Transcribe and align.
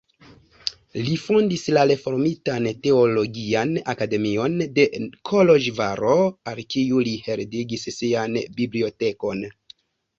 Li 1.09 1.17
fondis 1.23 1.65
la 1.77 1.83
reformitan 1.91 2.71
teologian 2.87 3.75
akademion 3.95 4.59
de 4.81 4.89
Koloĵvaro, 5.33 6.19
al 6.55 6.67
kiu 6.75 7.07
li 7.11 7.17
heredigis 7.31 7.89
sian 8.01 8.45
bibliotekon. 8.61 9.51